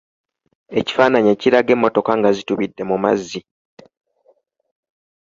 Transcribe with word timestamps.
Ekifaananyi 0.79 1.29
ekiraga 1.35 1.69
emmotoka 1.75 2.11
nga 2.19 2.29
zitubidde 2.37 2.83
mu 2.89 2.97
mazzi. 3.03 3.41